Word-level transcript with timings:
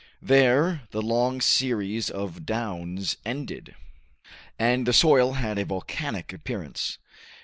There, 0.19 0.81
the 0.89 1.01
long 1.03 1.41
series 1.41 2.09
of 2.09 2.43
downs 2.43 3.17
ended, 3.23 3.75
and 4.57 4.87
the 4.87 4.93
soil 4.93 5.33
had 5.33 5.59
a 5.59 5.65
volcanic 5.65 6.33
appearance. 6.33 6.97